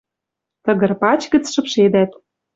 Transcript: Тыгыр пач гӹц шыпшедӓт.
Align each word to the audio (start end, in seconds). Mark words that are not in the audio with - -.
Тыгыр 0.63 0.91
пач 1.01 1.21
гӹц 1.33 1.43
шыпшедӓт. 1.53 2.11